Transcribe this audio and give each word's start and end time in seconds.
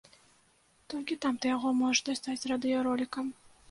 Толькі 0.93 1.19
там 1.27 1.39
ты 1.45 1.53
яго 1.55 1.77
можаш 1.85 2.05
дастаць 2.11 2.39
радыёролікам. 2.57 3.25